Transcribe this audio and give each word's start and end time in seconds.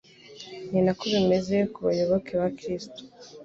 Ni 0.71 0.79
nako 0.85 1.03
bimeze 1.13 1.55
ku 1.73 1.79
bayoboke 1.87 2.31
ba 2.41 2.47
Kristo. 2.57 3.01